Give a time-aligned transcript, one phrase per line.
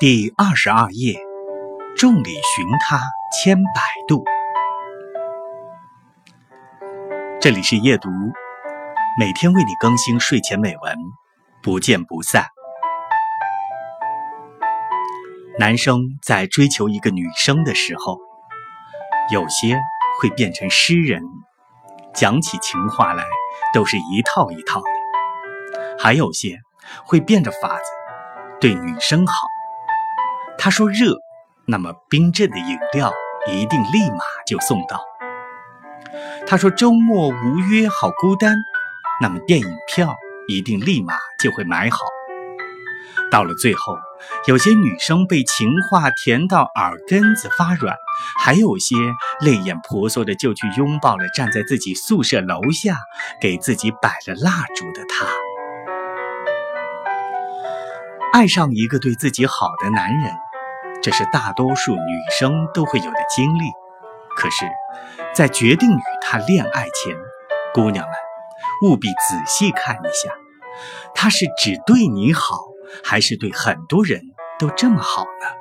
[0.00, 1.20] 第二十二页，
[1.94, 2.98] 众里寻他
[3.30, 4.24] 千百度。
[7.38, 8.08] 这里是夜读，
[9.18, 10.96] 每天为你更新睡前美文，
[11.62, 12.46] 不见不散。
[15.58, 18.16] 男生在追求一个女生的时候，
[19.30, 19.78] 有些
[20.18, 21.22] 会变成诗人，
[22.14, 23.22] 讲起情话来
[23.74, 24.88] 都是一套一套的；
[25.98, 26.58] 还有些
[27.04, 27.84] 会变着法子
[28.58, 29.46] 对女生好。
[30.62, 31.16] 他说热，
[31.66, 33.10] 那么冰镇的饮料
[33.50, 35.02] 一定立马就送到。
[36.46, 38.58] 他说周末无约好孤单，
[39.22, 40.14] 那么电影票
[40.48, 42.00] 一定立马就会买好。
[43.30, 43.96] 到了最后，
[44.48, 47.96] 有些女生被情话甜到耳根子发软，
[48.44, 48.96] 还有些
[49.40, 52.98] 泪眼婆娑的就去拥抱了站在自己宿舍楼下
[53.40, 55.26] 给自己摆了蜡烛的他。
[58.34, 60.49] 爱上一个对自己好的男人。
[61.02, 63.62] 这是大多数女生都会有的经历，
[64.36, 64.66] 可是，
[65.34, 67.16] 在决定与他恋爱前，
[67.72, 68.14] 姑娘们
[68.84, 70.32] 务必仔细看一下，
[71.14, 72.58] 他是只对你好，
[73.02, 74.20] 还是对很多人
[74.58, 75.59] 都这么好呢？